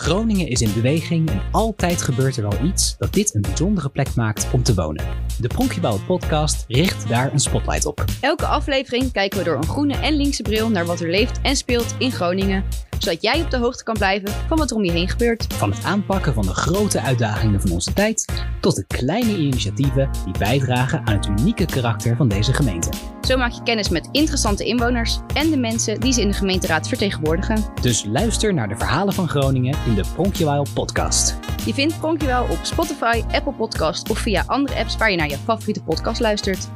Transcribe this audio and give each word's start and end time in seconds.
Groningen 0.00 0.48
is 0.48 0.60
in 0.60 0.72
beweging 0.74 1.30
en 1.30 1.42
altijd 1.50 2.02
gebeurt 2.02 2.36
er 2.36 2.42
wel 2.42 2.64
iets 2.64 2.96
dat 2.98 3.12
dit 3.12 3.34
een 3.34 3.40
bijzondere 3.40 3.88
plek 3.88 4.14
maakt 4.14 4.46
om 4.52 4.62
te 4.62 4.74
wonen. 4.74 5.04
De 5.40 5.48
Pronkjebouw 5.48 5.98
podcast 6.06 6.64
richt 6.68 7.08
daar 7.08 7.32
een 7.32 7.38
spotlight 7.38 7.86
op. 7.86 8.04
Elke 8.20 8.46
aflevering 8.46 9.12
kijken 9.12 9.38
we 9.38 9.44
door 9.44 9.56
een 9.56 9.66
groene 9.68 9.96
en 9.96 10.16
linkse 10.16 10.42
bril 10.42 10.68
naar 10.68 10.86
wat 10.86 11.00
er 11.00 11.10
leeft 11.10 11.40
en 11.42 11.56
speelt 11.56 11.94
in 11.98 12.12
Groningen, 12.12 12.64
zodat 12.98 13.22
jij 13.22 13.42
op 13.42 13.50
de 13.50 13.58
hoogte 13.58 13.84
kan 13.84 13.94
blijven 13.94 14.28
van 14.48 14.58
wat 14.58 14.70
er 14.70 14.76
om 14.76 14.84
je 14.84 14.92
heen 14.92 15.08
gebeurt. 15.08 15.54
Van 15.54 15.70
het 15.70 15.84
aanpakken 15.84 16.34
van 16.34 16.46
de 16.46 16.54
grote 16.54 17.00
uitdagingen 17.00 17.60
van 17.60 17.70
onze 17.70 17.92
tijd 17.92 18.44
tot 18.60 18.76
de 18.76 18.84
kleine 18.86 19.36
initiatieven 19.36 20.10
die 20.24 20.38
bijdragen 20.38 21.06
aan 21.06 21.14
het 21.14 21.26
unieke 21.26 21.64
karakter 21.64 22.16
van 22.16 22.28
deze 22.28 22.52
gemeente. 22.52 23.19
Zo 23.30 23.36
maak 23.36 23.52
je 23.52 23.62
kennis 23.62 23.88
met 23.88 24.08
interessante 24.12 24.64
inwoners 24.64 25.18
en 25.34 25.50
de 25.50 25.56
mensen 25.56 26.00
die 26.00 26.12
ze 26.12 26.20
in 26.20 26.28
de 26.28 26.34
gemeenteraad 26.34 26.88
vertegenwoordigen. 26.88 27.64
Dus 27.80 28.04
luister 28.04 28.54
naar 28.54 28.68
de 28.68 28.76
verhalen 28.76 29.14
van 29.14 29.28
Groningen 29.28 29.78
in 29.86 29.94
de 29.94 30.04
Pronkjewil 30.14 30.66
podcast. 30.74 31.38
Je 31.64 31.74
vindt 31.74 31.98
Pronkjewel 31.98 32.42
op 32.42 32.58
Spotify, 32.62 33.22
Apple 33.32 33.52
Podcast 33.52 34.10
of 34.10 34.18
via 34.18 34.42
andere 34.46 34.78
apps 34.78 34.96
waar 34.96 35.10
je 35.10 35.16
naar 35.16 35.28
je 35.28 35.36
favoriete 35.36 35.82
podcast 35.82 36.20
luistert. 36.20 36.68